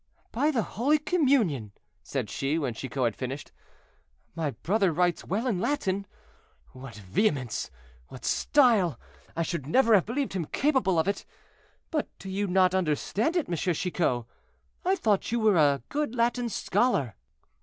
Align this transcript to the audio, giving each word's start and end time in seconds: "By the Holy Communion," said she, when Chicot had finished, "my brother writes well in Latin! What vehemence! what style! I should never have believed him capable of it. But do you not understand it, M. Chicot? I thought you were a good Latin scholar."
"By 0.31 0.49
the 0.49 0.63
Holy 0.63 0.97
Communion," 0.97 1.73
said 2.01 2.27
she, 2.27 2.57
when 2.57 2.73
Chicot 2.73 3.03
had 3.03 3.15
finished, 3.15 3.51
"my 4.33 4.49
brother 4.49 4.91
writes 4.91 5.23
well 5.25 5.45
in 5.45 5.59
Latin! 5.59 6.07
What 6.71 6.95
vehemence! 6.95 7.69
what 8.07 8.25
style! 8.25 8.99
I 9.35 9.43
should 9.43 9.67
never 9.67 9.93
have 9.93 10.07
believed 10.07 10.33
him 10.33 10.45
capable 10.45 10.97
of 10.97 11.07
it. 11.07 11.23
But 11.91 12.09
do 12.17 12.31
you 12.31 12.47
not 12.47 12.73
understand 12.73 13.35
it, 13.35 13.47
M. 13.47 13.55
Chicot? 13.55 14.25
I 14.83 14.95
thought 14.95 15.31
you 15.31 15.39
were 15.39 15.57
a 15.57 15.83
good 15.89 16.15
Latin 16.15 16.49
scholar." 16.49 17.13